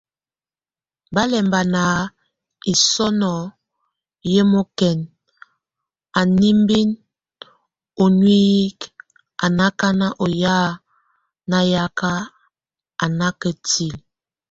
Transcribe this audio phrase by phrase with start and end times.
[1.13, 1.81] Balɛmba na
[2.65, 3.33] hisoŋo
[4.33, 4.97] yɔmɔkɛn,
[6.19, 6.89] a némbin
[8.03, 8.79] o nuíyik,
[9.45, 10.55] a nákan oyá
[11.49, 11.99] nayak,
[13.03, 13.99] a nákatile.